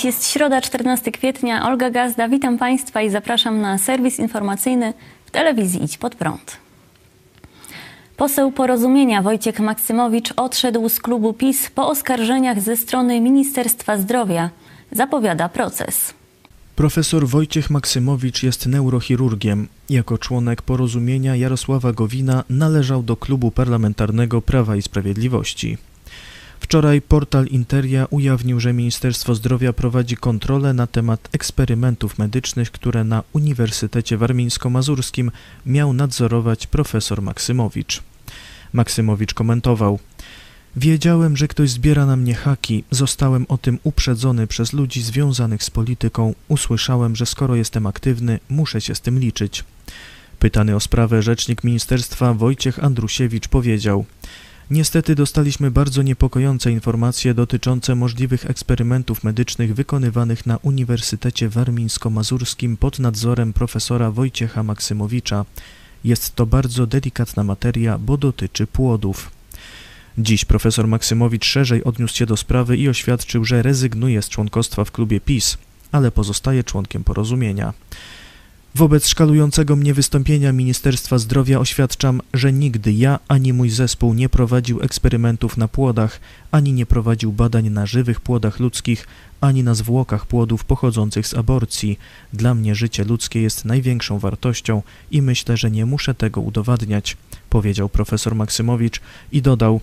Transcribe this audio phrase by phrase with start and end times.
[0.00, 1.68] Dziś jest środa, 14 kwietnia.
[1.68, 4.94] Olga Gazda, witam Państwa i zapraszam na serwis informacyjny
[5.26, 6.56] w telewizji Idź Pod Prąd.
[8.16, 14.50] Poseł Porozumienia Wojciech Maksymowicz odszedł z klubu PiS po oskarżeniach ze strony Ministerstwa Zdrowia.
[14.92, 16.14] Zapowiada proces.
[16.76, 19.68] Profesor Wojciech Maksymowicz jest neurochirurgiem.
[19.90, 25.78] Jako członek porozumienia Jarosława Gowina należał do klubu parlamentarnego Prawa i Sprawiedliwości.
[26.70, 33.22] Wczoraj portal Interia ujawnił, że Ministerstwo Zdrowia prowadzi kontrolę na temat eksperymentów medycznych, które na
[33.32, 35.30] Uniwersytecie Warmińsko-Mazurskim
[35.66, 38.02] miał nadzorować profesor Maksymowicz.
[38.72, 39.98] Maksymowicz komentował:
[40.76, 45.70] Wiedziałem, że ktoś zbiera na mnie haki, zostałem o tym uprzedzony przez ludzi związanych z
[45.70, 49.64] polityką, usłyszałem, że skoro jestem aktywny, muszę się z tym liczyć.
[50.38, 54.04] Pytany o sprawę rzecznik ministerstwa Wojciech Andrusiewicz powiedział:
[54.70, 63.52] Niestety dostaliśmy bardzo niepokojące informacje dotyczące możliwych eksperymentów medycznych wykonywanych na Uniwersytecie Warmińsko-Mazurskim pod nadzorem
[63.52, 65.44] profesora Wojciecha Maksymowicza.
[66.04, 69.30] Jest to bardzo delikatna materia, bo dotyczy płodów.
[70.18, 74.92] Dziś profesor Maksymowicz szerzej odniósł się do sprawy i oświadczył, że rezygnuje z członkostwa w
[74.92, 75.58] klubie PiS,
[75.92, 77.72] ale pozostaje członkiem porozumienia.
[78.74, 84.82] Wobec szkalującego mnie wystąpienia Ministerstwa Zdrowia oświadczam, że nigdy ja ani mój zespół nie prowadził
[84.82, 89.06] eksperymentów na płodach, ani nie prowadził badań na żywych płodach ludzkich,
[89.40, 91.98] ani na zwłokach płodów pochodzących z aborcji.
[92.32, 97.16] Dla mnie życie ludzkie jest największą wartością i myślę, że nie muszę tego udowadniać,
[97.50, 99.00] powiedział profesor Maksymowicz
[99.32, 99.80] i dodał: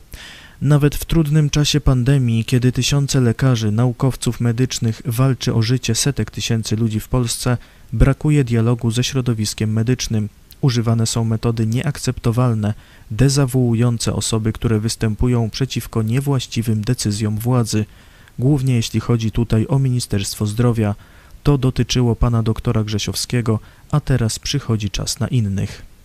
[0.61, 6.75] nawet w trudnym czasie pandemii, kiedy tysiące lekarzy, naukowców medycznych walczy o życie setek tysięcy
[6.75, 7.57] ludzi w Polsce,
[7.93, 10.29] brakuje dialogu ze środowiskiem medycznym.
[10.61, 12.73] Używane są metody nieakceptowalne,
[13.11, 17.85] dezawuujące osoby, które występują przeciwko niewłaściwym decyzjom władzy,
[18.39, 20.95] głównie jeśli chodzi tutaj o Ministerstwo Zdrowia.
[21.43, 23.59] To dotyczyło pana doktora Grzesiowskiego,
[23.91, 25.96] a teraz przychodzi czas na innych.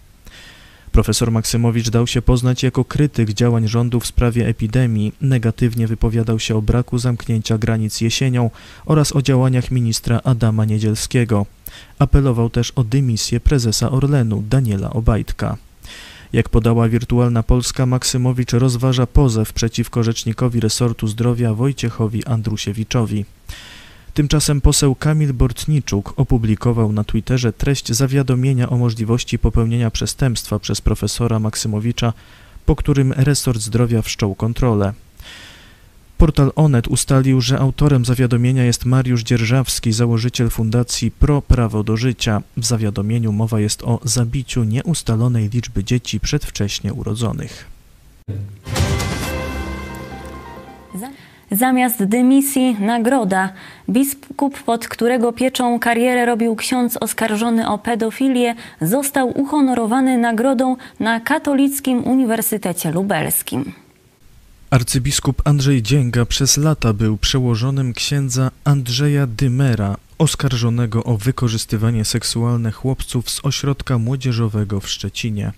[0.92, 6.56] Profesor Maksymowicz dał się poznać jako krytyk działań rządu w sprawie epidemii, negatywnie wypowiadał się
[6.56, 8.50] o braku zamknięcia granic jesienią
[8.86, 11.46] oraz o działaniach ministra Adama Niedzielskiego.
[11.98, 15.56] Apelował też o dymisję prezesa Orlenu Daniela Obajtka.
[16.32, 23.24] Jak podała Wirtualna Polska, Maksymowicz rozważa pozew przeciwko rzecznikowi resortu zdrowia Wojciechowi Andrusiewiczowi.
[24.14, 31.38] Tymczasem poseł Kamil Bortniczuk opublikował na Twitterze treść zawiadomienia o możliwości popełnienia przestępstwa przez profesora
[31.38, 32.12] Maksymowicza,
[32.66, 34.92] po którym resort zdrowia wszczął kontrolę.
[36.18, 42.42] Portal Onet ustalił, że autorem zawiadomienia jest Mariusz Dzierżawski, założyciel fundacji Pro Prawo do Życia.
[42.56, 47.66] W zawiadomieniu mowa jest o zabiciu nieustalonej liczby dzieci przedwcześnie urodzonych.
[51.52, 53.52] Zamiast dymisji nagroda.
[53.88, 62.04] Biskup, pod którego pieczą karierę robił ksiądz oskarżony o pedofilię, został uhonorowany nagrodą na Katolickim
[62.04, 63.72] Uniwersytecie Lubelskim.
[64.70, 73.30] Arcybiskup Andrzej Dzięga przez lata był przełożonym księdza Andrzeja Dymera, oskarżonego o wykorzystywanie seksualne chłopców
[73.30, 75.52] z ośrodka młodzieżowego w Szczecinie.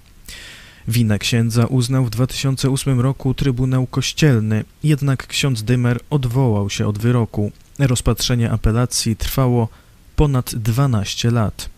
[0.89, 7.53] Winę księdza uznał w 2008 roku Trybunał Kościelny, jednak ksiądz Dymer odwołał się od wyroku.
[7.79, 9.69] Rozpatrzenie apelacji trwało
[10.17, 11.69] ponad 12 lat.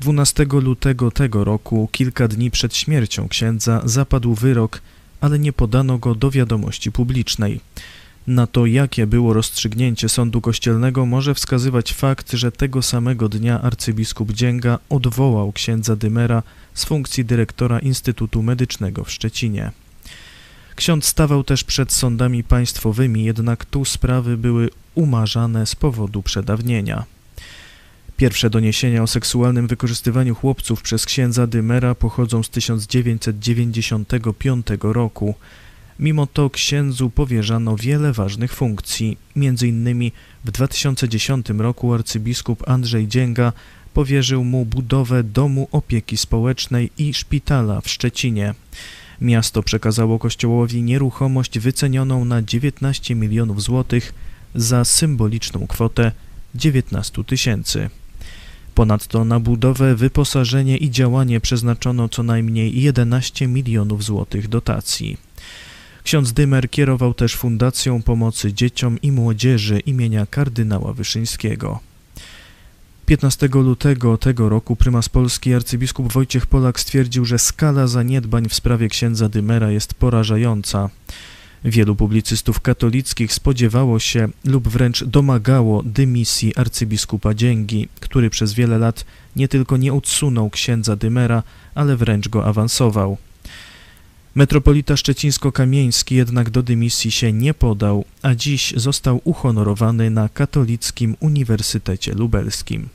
[0.00, 4.82] 12 lutego tego roku, kilka dni przed śmiercią księdza, zapadł wyrok,
[5.20, 7.60] ale nie podano go do wiadomości publicznej.
[8.26, 14.32] Na to, jakie było rozstrzygnięcie sądu kościelnego, może wskazywać fakt, że tego samego dnia arcybiskup
[14.32, 16.42] Dzięga odwołał księdza Dymera
[16.74, 19.70] z funkcji dyrektora Instytutu Medycznego w Szczecinie.
[20.74, 27.04] Ksiądz stawał też przed sądami państwowymi, jednak tu sprawy były umarzane z powodu przedawnienia.
[28.16, 35.34] Pierwsze doniesienia o seksualnym wykorzystywaniu chłopców przez księdza Dymera pochodzą z 1995 roku.
[36.02, 39.18] Mimo to księdzu powierzano wiele ważnych funkcji.
[39.36, 40.12] Między innymi
[40.44, 43.52] w 2010 roku arcybiskup Andrzej Dzięga
[43.94, 48.54] powierzył mu budowę domu opieki społecznej i szpitala w Szczecinie.
[49.20, 54.14] Miasto przekazało kościołowi nieruchomość wycenioną na 19 milionów złotych
[54.54, 56.12] za symboliczną kwotę
[56.54, 57.90] 19 tysięcy.
[58.74, 65.31] Ponadto na budowę, wyposażenie i działanie przeznaczono co najmniej 11 milionów złotych dotacji.
[66.04, 71.80] Ksiądz Dymer kierował też Fundacją Pomocy Dzieciom i Młodzieży imienia kardynała Wyszyńskiego.
[73.06, 78.88] 15 lutego tego roku prymas Polski arcybiskup Wojciech Polak stwierdził, że skala zaniedbań w sprawie
[78.88, 80.90] księdza Dymera jest porażająca.
[81.64, 89.04] Wielu publicystów katolickich spodziewało się lub wręcz domagało dymisji arcybiskupa Dzięgi, który przez wiele lat
[89.36, 91.42] nie tylko nie odsunął księdza Dymera,
[91.74, 93.16] ale wręcz go awansował.
[94.34, 102.14] Metropolita szczecińsko-kamieński jednak do dymisji się nie podał, a dziś został uhonorowany na Katolickim Uniwersytecie
[102.14, 102.88] Lubelskim.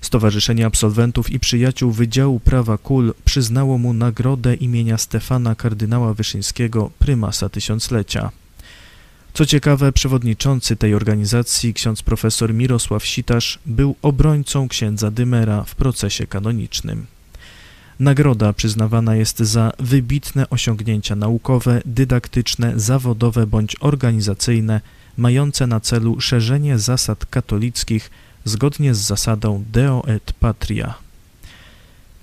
[0.00, 7.48] Stowarzyszenie Absolwentów i Przyjaciół Wydziału Prawa KUL przyznało mu nagrodę imienia Stefana kardynała Wyszyńskiego, prymasa
[7.48, 8.30] tysiąclecia.
[9.34, 16.26] Co ciekawe, przewodniczący tej organizacji, ksiądz profesor Mirosław Sitarz, był obrońcą księdza Dymera w procesie
[16.26, 17.06] kanonicznym.
[18.02, 24.80] Nagroda przyznawana jest za wybitne osiągnięcia naukowe, dydaktyczne, zawodowe bądź organizacyjne,
[25.16, 28.10] mające na celu szerzenie zasad katolickich
[28.44, 30.94] zgodnie z zasadą Deo et Patria.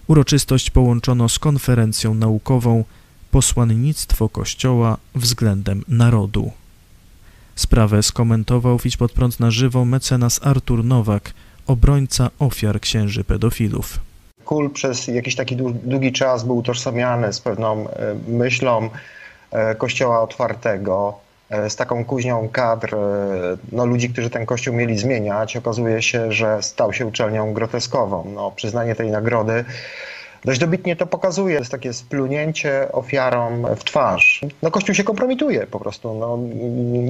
[0.07, 2.83] Uroczystość połączono z konferencją naukową
[3.31, 6.51] Posłannictwo Kościoła względem narodu.
[7.55, 11.33] Sprawę skomentował Fić pod prąd na żywo mecenas Artur Nowak,
[11.67, 14.08] obrońca ofiar księży pedofilów.
[14.49, 18.89] Kul przez jakiś taki długi czas był utożsamiany z pewną e, myślą
[19.51, 21.19] e, Kościoła otwartego,
[21.49, 22.95] E, z taką kuźnią kadr,
[23.71, 28.31] no, ludzi, którzy ten kościół mieli zmieniać, okazuje się, że stał się uczelnią groteskową.
[28.35, 29.65] No, przyznanie tej nagrody
[30.45, 31.55] dość dobitnie to pokazuje.
[31.55, 34.45] Jest takie splunięcie ofiarom w twarz.
[34.61, 36.13] No, Kościół się kompromituje po prostu.
[36.13, 36.37] No,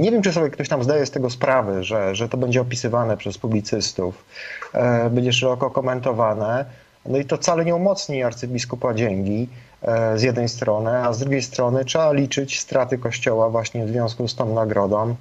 [0.01, 3.17] nie wiem, czy sobie ktoś tam zdaje z tego sprawy, że, że to będzie opisywane
[3.17, 4.25] przez publicystów,
[5.09, 6.65] będzie szeroko komentowane.
[7.09, 9.47] No i to wcale nie umocni arcybiskupa Dzięgi.
[9.81, 14.27] E, z jednej strony, a z drugiej strony trzeba liczyć straty Kościoła właśnie w związku
[14.27, 15.15] z tą nagrodą.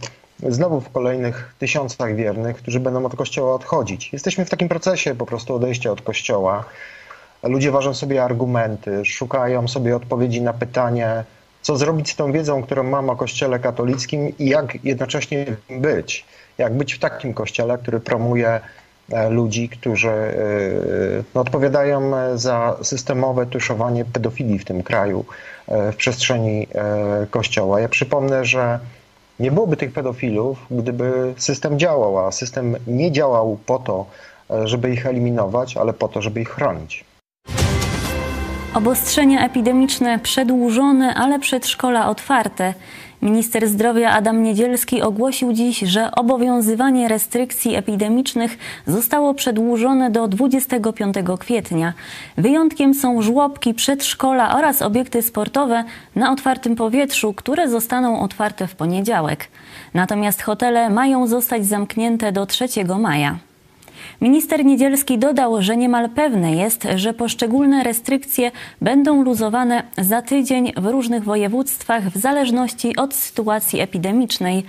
[0.48, 4.12] Znowu w kolejnych tysiącach wiernych, którzy będą od Kościoła odchodzić.
[4.12, 6.64] Jesteśmy w takim procesie po prostu odejścia od Kościoła.
[7.42, 11.24] Ludzie ważą sobie argumenty, szukają sobie odpowiedzi na pytanie,
[11.62, 16.24] co zrobić z tą wiedzą, którą mam o Kościele katolickim i jak jednocześnie być.
[16.58, 18.60] Jak być w takim Kościele, który promuje
[19.30, 20.34] ludzi, którzy e,
[21.34, 25.24] no, odpowiadają za systemowe tuszowanie pedofilii w tym kraju,
[25.68, 26.66] e, w przestrzeni
[27.30, 27.80] kościoła.
[27.80, 28.78] Ja przypomnę, że
[29.40, 34.06] nie byłoby tych pedofilów, gdyby system działał, a system nie działał po to,
[34.64, 37.04] żeby ich eliminować, ale po to, żeby ich chronić.
[38.74, 42.74] Obostrzenia epidemiczne przedłużone, ale przedszkola otwarte.
[43.22, 51.92] Minister zdrowia Adam Niedzielski ogłosił dziś, że obowiązywanie restrykcji epidemicznych zostało przedłużone do 25 kwietnia.
[52.36, 55.84] Wyjątkiem są żłobki, przedszkola oraz obiekty sportowe
[56.16, 59.48] na otwartym powietrzu, które zostaną otwarte w poniedziałek.
[59.94, 62.66] Natomiast hotele mają zostać zamknięte do 3
[62.98, 63.47] maja.
[64.20, 68.50] Minister Niedzielski dodał, że niemal pewne jest, że poszczególne restrykcje
[68.80, 74.64] będą luzowane za tydzień w różnych województwach w zależności od sytuacji epidemicznej.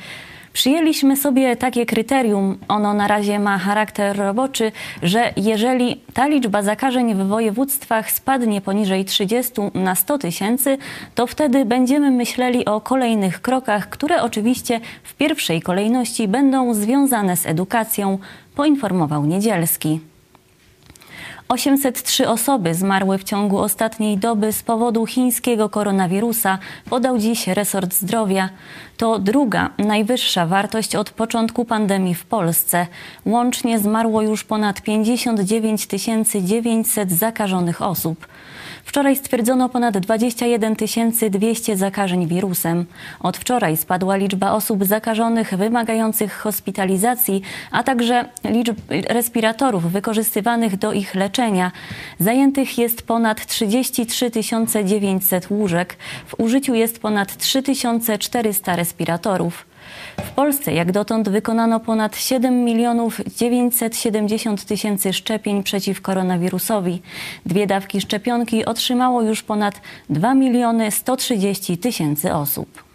[0.59, 4.71] Przyjęliśmy sobie takie kryterium, ono na razie ma charakter roboczy,
[5.03, 10.77] że jeżeli ta liczba zakażeń w województwach spadnie poniżej 30 na 100 tysięcy,
[11.15, 17.45] to wtedy będziemy myśleli o kolejnych krokach, które oczywiście w pierwszej kolejności będą związane z
[17.45, 18.17] edukacją,
[18.55, 19.99] poinformował Niedzielski.
[21.47, 26.57] 803 osoby zmarły w ciągu ostatniej doby z powodu chińskiego koronawirusa,
[26.89, 28.49] podał dziś resort zdrowia.
[28.97, 32.87] To druga, najwyższa wartość od początku pandemii w Polsce.
[33.25, 35.87] Łącznie zmarło już ponad 59
[36.41, 38.27] 900 zakażonych osób.
[38.89, 40.75] Wczoraj stwierdzono ponad 21
[41.29, 42.85] 200 zakażeń wirusem.
[43.19, 47.41] Od wczoraj spadła liczba osób zakażonych wymagających hospitalizacji,
[47.71, 51.71] a także liczb respiratorów wykorzystywanych do ich leczenia.
[52.19, 54.31] Zajętych jest ponad 33
[54.85, 55.97] 900 łóżek.
[56.27, 59.68] W użyciu jest ponad 3400 respiratorów.
[60.17, 67.01] W Polsce jak dotąd wykonano ponad 7 milionów 970 tysięcy szczepień przeciw koronawirusowi.
[67.45, 72.88] Dwie dawki szczepionki otrzymało już ponad 2 miliony 130 tysięcy osób.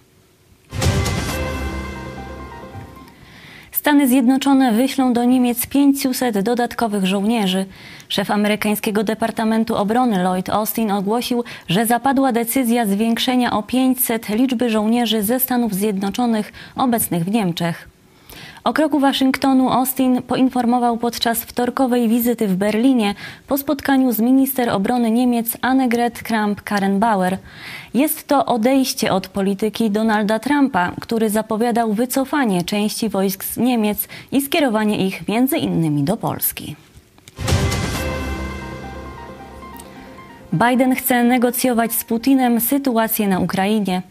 [3.85, 7.67] Stany Zjednoczone wyślą do Niemiec 500 dodatkowych żołnierzy.
[8.09, 15.23] Szef amerykańskiego Departamentu Obrony Lloyd Austin ogłosił, że zapadła decyzja zwiększenia o 500 liczby żołnierzy
[15.23, 17.94] ze Stanów Zjednoczonych obecnych w Niemczech.
[18.65, 23.15] O kroku Waszyngtonu Austin poinformował podczas wtorkowej wizyty w Berlinie
[23.47, 27.37] po spotkaniu z minister obrony Niemiec Annegret Kramp-Karrenbauer.
[27.95, 34.43] Jest to odejście od polityki Donalda Trumpa, który zapowiadał wycofanie części wojsk z Niemiec i
[34.43, 36.77] skierowanie ich między innymi do Polski.
[40.53, 44.03] Biden chce negocjować z Putinem sytuację na Ukrainie.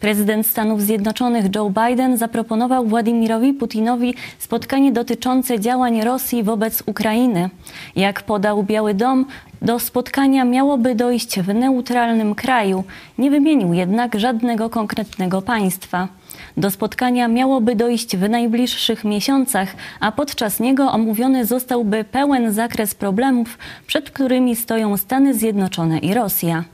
[0.00, 7.50] Prezydent Stanów Zjednoczonych Joe Biden zaproponował Władimirowi Putinowi spotkanie dotyczące działań Rosji wobec Ukrainy.
[7.96, 9.26] Jak podał Biały Dom,
[9.62, 12.84] do spotkania miałoby dojść w neutralnym kraju.
[13.18, 16.08] Nie wymienił jednak żadnego konkretnego państwa.
[16.56, 19.68] Do spotkania miałoby dojść w najbliższych miesiącach,
[20.00, 26.64] a podczas niego omówiony zostałby pełen zakres problemów, przed którymi stoją Stany Zjednoczone i Rosja.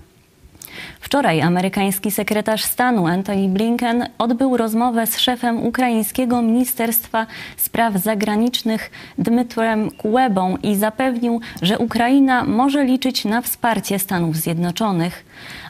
[1.01, 9.91] Wczoraj amerykański sekretarz stanu Antony Blinken odbył rozmowę z szefem ukraińskiego Ministerstwa Spraw Zagranicznych Dmytrem
[9.91, 15.25] Kulebą i zapewnił, że Ukraina może liczyć na wsparcie Stanów Zjednoczonych.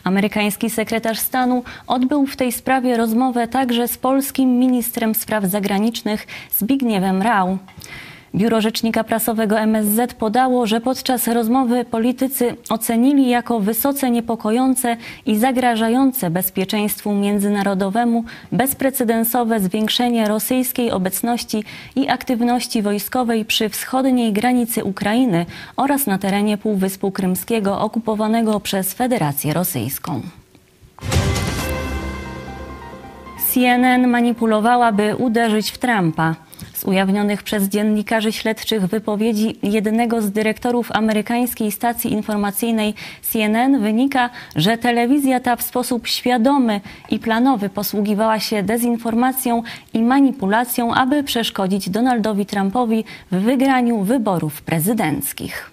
[0.04, 6.26] Amerykański sekretarz stanu odbył w tej sprawie rozmowę także z polskim ministrem spraw zagranicznych
[6.58, 7.58] Zbigniewem Rau.
[8.34, 14.96] Biuro Rzecznika Prasowego MSZ podało, że podczas rozmowy politycy ocenili jako wysoce niepokojące
[15.26, 21.64] i zagrażające bezpieczeństwu międzynarodowemu bezprecedensowe zwiększenie rosyjskiej obecności
[21.96, 25.46] i aktywności wojskowej przy wschodniej granicy Ukrainy
[25.76, 30.20] oraz na terenie Półwyspu Krymskiego okupowanego przez Federację Rosyjską.
[33.52, 36.49] CNN manipulowała, by uderzyć w Trumpa.
[36.74, 44.78] Z ujawnionych przez dziennikarzy śledczych wypowiedzi jednego z dyrektorów amerykańskiej stacji informacyjnej CNN wynika, że
[44.78, 49.62] telewizja ta w sposób świadomy i planowy posługiwała się dezinformacją
[49.94, 55.70] i manipulacją, aby przeszkodzić Donaldowi Trumpowi w wygraniu wyborów prezydenckich.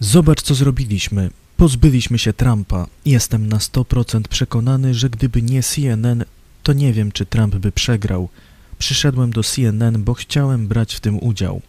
[0.00, 1.30] Zobacz, co zrobiliśmy.
[1.56, 2.86] Pozbyliśmy się Trumpa.
[3.04, 6.24] Jestem na 100% przekonany, że gdyby nie CNN,
[6.62, 8.28] to nie wiem, czy Trump by przegrał.
[8.80, 11.62] Przyszedłem do CNN, bo chciałem brać w tym udział.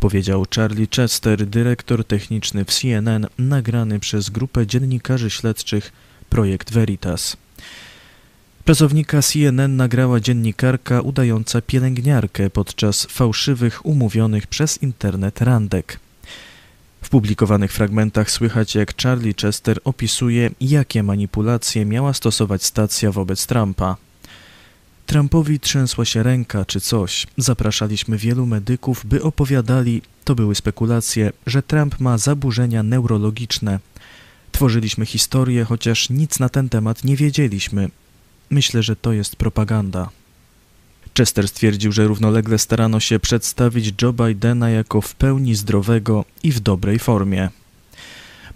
[0.00, 5.92] Powiedział Charlie Chester, dyrektor techniczny w CNN, nagrany przez grupę dziennikarzy śledczych
[6.30, 7.36] Projekt Veritas.
[8.64, 16.00] Pracownika CNN nagrała dziennikarka udająca pielęgniarkę podczas fałszywych, umówionych przez internet randek.
[17.02, 24.05] W publikowanych fragmentach słychać, jak Charlie Chester opisuje, jakie manipulacje miała stosować stacja wobec Trumpa.
[25.06, 27.26] Trumpowi trzęsła się ręka czy coś.
[27.36, 33.80] Zapraszaliśmy wielu medyków, by opowiadali, to były spekulacje, że Trump ma zaburzenia neurologiczne.
[34.52, 37.88] Tworzyliśmy historię, chociaż nic na ten temat nie wiedzieliśmy.
[38.50, 40.08] Myślę, że to jest propaganda.
[41.18, 46.60] Chester stwierdził, że równolegle starano się przedstawić Joe Bidena jako w pełni zdrowego i w
[46.60, 47.50] dobrej formie.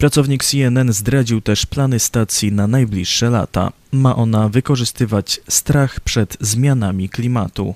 [0.00, 3.72] Pracownik CNN zdradził też plany stacji na najbliższe lata.
[3.92, 7.74] Ma ona wykorzystywać strach przed zmianami klimatu.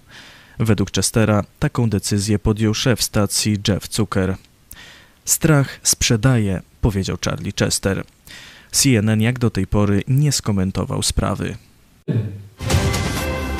[0.59, 4.37] Według Chestera taką decyzję podjął szef stacji Jeff Zucker.
[5.25, 8.05] Strach sprzedaje, powiedział Charlie Chester.
[8.71, 11.57] CNN jak do tej pory nie skomentował sprawy.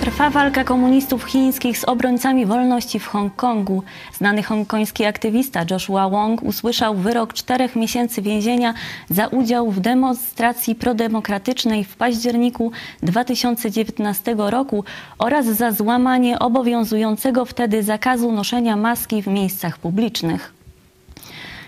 [0.05, 3.83] Trwa walka komunistów chińskich z obrońcami wolności w Hongkongu.
[4.13, 8.75] Znany hongkoński aktywista Joshua Wong usłyszał wyrok czterech miesięcy więzienia
[9.11, 14.85] za udział w demonstracji prodemokratycznej w październiku 2019 roku
[15.19, 20.54] oraz za złamanie obowiązującego wtedy zakazu noszenia maski w miejscach publicznych.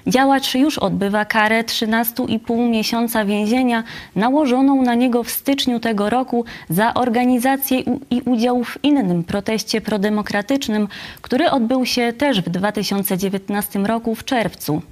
[0.06, 3.84] Działacz już odbywa karę 13,5 miesiąca więzienia
[4.16, 7.78] nałożoną na niego w styczniu tego roku za organizację
[8.10, 10.88] i udział w innym proteście prodemokratycznym,
[11.22, 14.82] który odbył się też w 2019 roku w czerwcu.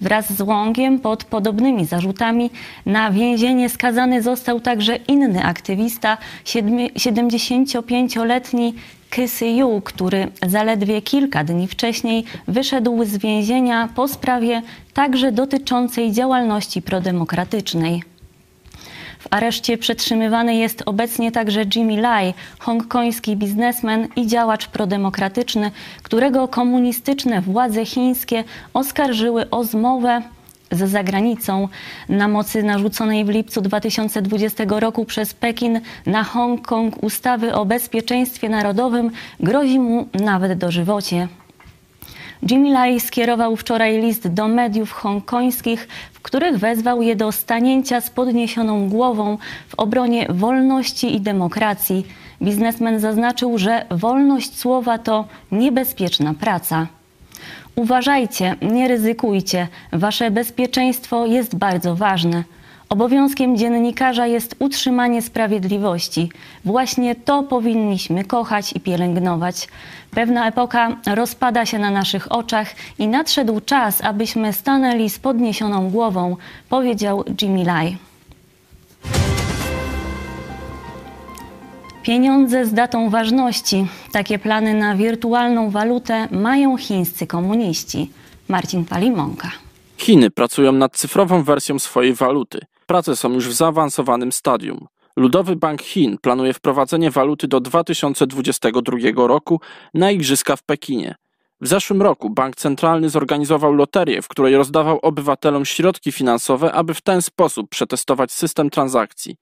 [0.00, 2.50] Wraz z Łągiem pod podobnymi zarzutami
[2.86, 8.74] na więzienie skazany został także inny aktywista, 75-letni
[9.10, 14.62] Kysyju, który zaledwie kilka dni wcześniej wyszedł z więzienia po sprawie
[14.94, 18.09] także dotyczącej działalności prodemokratycznej.
[19.20, 25.70] W areszcie przetrzymywany jest obecnie także Jimmy Lai, hongkoński biznesmen i działacz prodemokratyczny,
[26.02, 30.22] którego komunistyczne władze chińskie oskarżyły o zmowę
[30.70, 31.68] z zagranicą.
[32.08, 39.10] Na mocy narzuconej w lipcu 2020 roku przez Pekin na Hongkong ustawy o bezpieczeństwie narodowym
[39.40, 41.28] grozi mu nawet dożywocie.
[42.42, 48.10] Jimmy Lai skierował wczoraj list do mediów hongkońskich, w których wezwał je do stanięcia z
[48.10, 52.06] podniesioną głową w obronie wolności i demokracji.
[52.42, 56.86] Biznesmen zaznaczył, że wolność słowa to niebezpieczna praca.
[57.76, 59.68] Uważajcie, nie ryzykujcie.
[59.92, 62.44] Wasze bezpieczeństwo jest bardzo ważne.
[62.92, 66.28] Obowiązkiem dziennikarza jest utrzymanie sprawiedliwości.
[66.64, 69.68] Właśnie to powinniśmy kochać i pielęgnować.
[70.10, 76.36] Pewna epoka rozpada się na naszych oczach i nadszedł czas, abyśmy stanęli z podniesioną głową,
[76.68, 77.96] powiedział Jimmy Lai.
[82.02, 83.86] Pieniądze z datą ważności.
[84.12, 88.10] Takie plany na wirtualną walutę mają chińscy komuniści.
[88.48, 89.50] Marcin Palimonka.
[89.96, 92.60] Chiny pracują nad cyfrową wersją swojej waluty.
[92.90, 94.86] Prace są już w zaawansowanym stadium.
[95.16, 99.60] Ludowy Bank Chin planuje wprowadzenie waluty do 2022 roku
[99.94, 101.14] na igrzyska w Pekinie.
[101.60, 107.00] W zeszłym roku bank centralny zorganizował loterię, w której rozdawał obywatelom środki finansowe, aby w
[107.00, 109.36] ten sposób przetestować system transakcji.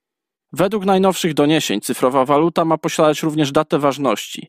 [0.53, 4.49] Według najnowszych doniesień cyfrowa waluta ma posiadać również datę ważności.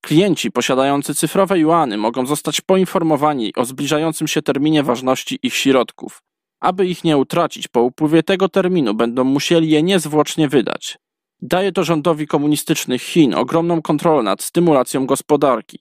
[0.00, 6.22] Klienci posiadający cyfrowe juany mogą zostać poinformowani o zbliżającym się terminie ważności ich środków.
[6.64, 10.98] Aby ich nie utracić po upływie tego terminu, będą musieli je niezwłocznie wydać.
[11.42, 15.78] Daje to rządowi komunistycznych Chin ogromną kontrolę nad stymulacją gospodarki.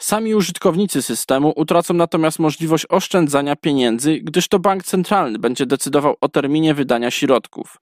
[0.00, 6.28] Sami użytkownicy systemu utracą natomiast możliwość oszczędzania pieniędzy, gdyż to bank centralny będzie decydował o
[6.28, 7.76] terminie wydania środków.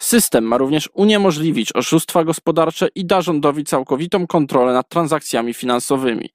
[0.00, 6.30] System ma również uniemożliwić oszustwa gospodarcze i da rządowi całkowitą kontrolę nad transakcjami finansowymi.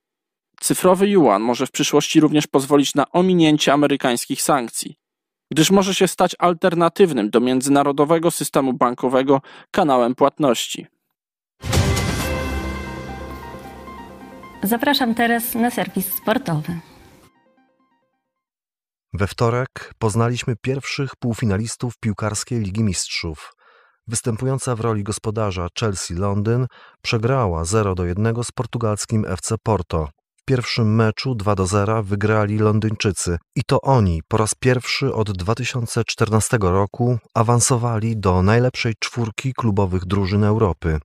[0.61, 4.95] Cyfrowy yuan może w przyszłości również pozwolić na ominięcie amerykańskich sankcji,
[5.51, 10.87] gdyż może się stać alternatywnym do międzynarodowego systemu bankowego kanałem płatności.
[14.63, 16.79] Zapraszam teraz na serwis sportowy.
[19.13, 23.53] We wtorek poznaliśmy pierwszych półfinalistów piłkarskiej Ligi Mistrzów.
[24.07, 26.65] Występująca w roli gospodarza Chelsea Londyn
[27.01, 30.09] przegrała 0 do 1 z portugalskim FC Porto.
[30.49, 36.57] Pierwszym meczu 2 do 0 wygrali Londyńczycy i to oni po raz pierwszy od 2014
[36.61, 40.99] roku awansowali do najlepszej czwórki klubowych drużyn Europy.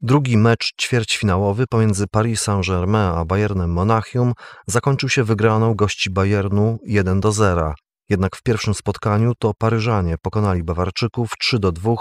[0.00, 4.32] Drugi mecz ćwierćfinałowy pomiędzy Paris Saint-Germain a Bayernem Monachium
[4.66, 7.74] zakończył się wygraną gości Bayernu 1 do 0.
[8.08, 11.94] Jednak w pierwszym spotkaniu to Paryżanie pokonali Bawarczyków 3 do 2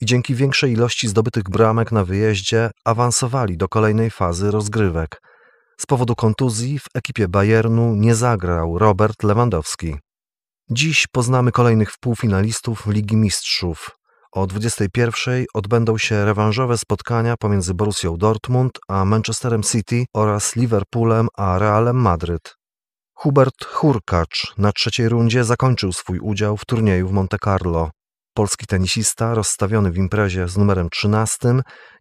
[0.00, 5.20] i dzięki większej ilości zdobytych bramek na wyjeździe awansowali do kolejnej fazy rozgrywek.
[5.80, 9.96] Z powodu kontuzji w ekipie Bayernu nie zagrał Robert Lewandowski.
[10.70, 13.90] Dziś poznamy kolejnych półfinalistów Ligi Mistrzów.
[14.32, 21.58] O 21 odbędą się rewanżowe spotkania pomiędzy Borussią Dortmund a Manchesterem City oraz Liverpoolem a
[21.58, 22.56] Realem Madryt.
[23.14, 27.90] Hubert Hurkacz na trzeciej rundzie zakończył swój udział w turnieju w Monte Carlo.
[28.36, 31.38] Polski tenisista, rozstawiony w imprezie z numerem 13,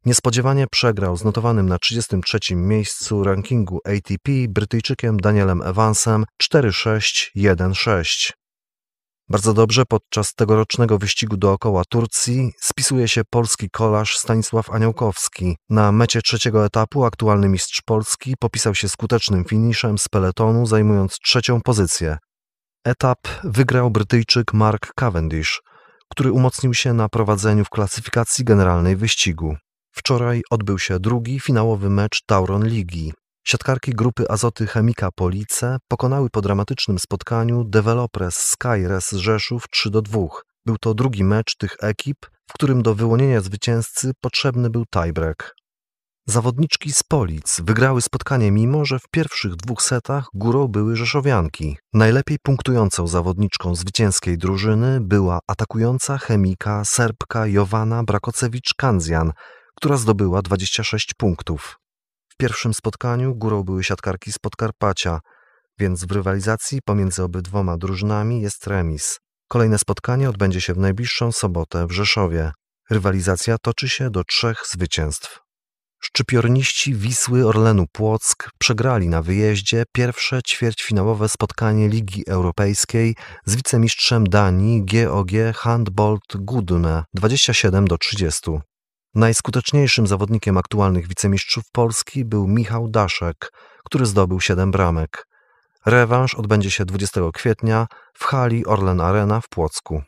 [0.05, 8.31] niespodziewanie przegrał z notowanym na 33 miejscu rankingu ATP Brytyjczykiem Danielem Evansem 4-6-1-6.
[9.29, 15.57] Bardzo dobrze podczas tegorocznego wyścigu dookoła Turcji spisuje się polski kolarz Stanisław Aniołkowski.
[15.69, 21.61] Na mecie trzeciego etapu aktualny mistrz Polski popisał się skutecznym finiszem z peletonu, zajmując trzecią
[21.61, 22.17] pozycję.
[22.85, 25.61] Etap wygrał Brytyjczyk Mark Cavendish,
[26.11, 29.55] który umocnił się na prowadzeniu w klasyfikacji generalnej wyścigu.
[29.91, 33.13] Wczoraj odbył się drugi finałowy mecz Tauron Ligi.
[33.47, 40.19] Siatkarki grupy Azoty Chemika Police pokonały po dramatycznym spotkaniu Developers Skyres Rzeszów 3 do 2.
[40.65, 42.17] Był to drugi mecz tych ekip,
[42.49, 45.55] w którym do wyłonienia zwycięzcy potrzebny był tiebreak.
[46.27, 51.77] Zawodniczki z Polic wygrały spotkanie mimo, że w pierwszych dwóch setach górą były Rzeszowianki.
[51.93, 59.31] Najlepiej punktującą zawodniczką zwycięskiej drużyny była atakująca chemika Serbka Jowana Brakocewicz-Kanzjan,
[59.75, 61.79] która zdobyła 26 punktów.
[62.29, 65.19] W pierwszym spotkaniu górą były siatkarki z Podkarpacia,
[65.79, 69.19] więc w rywalizacji pomiędzy obydwoma drużynami jest remis.
[69.47, 72.51] Kolejne spotkanie odbędzie się w najbliższą sobotę w Rzeszowie.
[72.89, 75.44] Rywalizacja toczy się do trzech zwycięstw.
[76.07, 83.15] Szczypiorniści Wisły Orlenu Płock przegrali na wyjeździe pierwsze ćwierćfinałowe spotkanie Ligi Europejskiej
[83.45, 88.51] z wicemistrzem Danii GOG Handbolt Gudme 27 do 30.
[89.15, 93.51] Najskuteczniejszym zawodnikiem aktualnych wicemistrzów Polski był Michał Daszek,
[93.85, 95.27] który zdobył 7 bramek.
[95.85, 100.01] Rewanż odbędzie się 20 kwietnia w hali Orlen Arena w Płocku.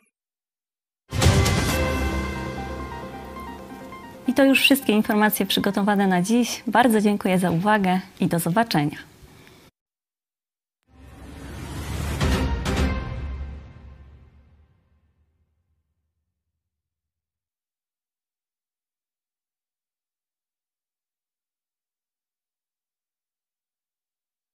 [4.28, 6.62] I to już wszystkie informacje przygotowane na dziś.
[6.66, 8.98] Bardzo dziękuję za uwagę i do zobaczenia.